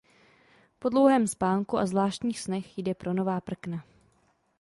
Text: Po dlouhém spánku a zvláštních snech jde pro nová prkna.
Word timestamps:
Po 0.79 0.89
dlouhém 0.89 1.27
spánku 1.27 1.77
a 1.77 1.85
zvláštních 1.85 2.39
snech 2.39 2.77
jde 2.77 2.93
pro 2.95 3.13
nová 3.13 3.41
prkna. 3.41 3.85